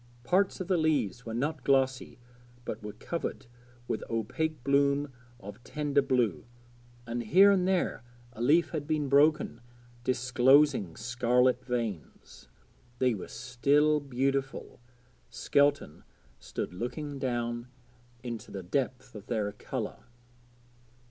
Parts 0.23 0.59
of 0.59 0.67
the 0.67 0.77
leaves 0.79 1.27
were 1.27 1.33
not 1.35 1.63
glossy 1.63 2.17
but 2.65 2.81
were 2.81 2.93
covered 2.93 3.45
with 3.87 4.03
opaque 4.09 4.63
bloom 4.63 5.13
of 5.39 5.63
tender 5.63 6.01
blue, 6.01 6.45
and 7.05 7.21
here 7.21 7.51
and 7.51 7.67
there 7.67 8.01
a 8.33 8.41
leaf 8.41 8.71
had 8.71 8.87
been 8.87 9.09
broken, 9.09 9.61
disclosing 10.03 10.95
scarlet 10.95 11.63
veins. 11.63 12.47
They 12.97 13.13
were 13.13 13.29
very 13.63 13.99
beautiful 13.99 14.79
Skelton 15.29 16.03
stood 16.39 16.73
looking 16.73 17.19
down 17.19 17.67
into 18.23 18.49
their 18.49 18.63
depth 18.63 19.13
of 19.13 19.27
colour. 19.59 20.05